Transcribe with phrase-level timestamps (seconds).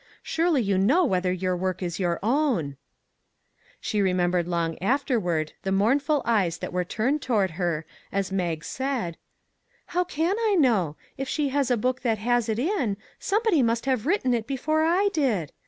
[0.23, 2.75] Surely you know whether your work is your own!"
[3.79, 8.63] She remembered long afterward the mourn ful eyes that were turned toward her as Mag
[8.63, 9.15] said:"
[9.93, 10.95] How can I know?
[11.19, 14.83] If she has a book that has it in, somebody must have written it before
[14.83, 15.51] I did.